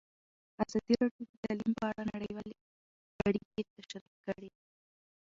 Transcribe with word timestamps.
ازادي 0.63 0.93
راډیو 1.01 1.23
د 1.29 1.33
تعلیم 1.43 1.71
په 1.79 1.83
اړه 1.91 2.03
نړیوالې 2.13 2.55
اړیکې 3.27 3.61
تشریح 3.75 4.15
کړي. 4.25 4.49